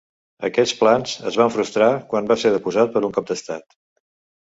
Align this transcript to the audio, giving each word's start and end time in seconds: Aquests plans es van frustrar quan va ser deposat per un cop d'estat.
Aquests 0.47 0.73
plans 0.79 1.13
es 1.33 1.37
van 1.43 1.53
frustrar 1.57 1.91
quan 2.15 2.33
va 2.35 2.41
ser 2.47 2.55
deposat 2.59 2.95
per 2.97 3.07
un 3.11 3.19
cop 3.21 3.33
d'estat. 3.33 3.83